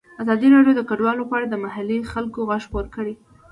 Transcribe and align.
ازادي 0.21 0.47
راډیو 0.55 0.77
د 0.77 0.81
کډوال 0.89 1.17
په 1.29 1.33
اړه 1.37 1.47
د 1.49 1.55
محلي 1.63 1.97
خلکو 2.13 2.39
غږ 2.49 2.61
خپور 2.67 2.85
کړی. 2.95 3.13